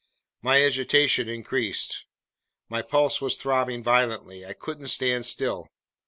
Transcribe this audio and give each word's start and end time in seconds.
My 0.41 0.65
agitation 0.65 1.29
increased. 1.29 2.05
My 2.69 2.81
pulse 2.81 3.21
was 3.21 3.37
throbbing 3.37 3.83
violently. 3.83 4.43
I 4.43 4.53
couldn't 4.53 4.87
stand 4.87 5.27
still. 5.27 5.67